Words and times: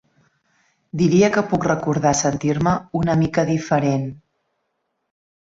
Diria 1.01 1.27
que 1.35 1.43
puc 1.51 1.67
recordar 1.69 2.13
sentir-me 2.21 2.73
una 3.03 3.19
mica 3.21 3.47
diferent. 3.53 4.09